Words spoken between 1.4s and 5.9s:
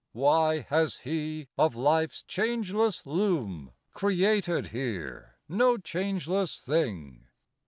of Life's changeless loom, Created here no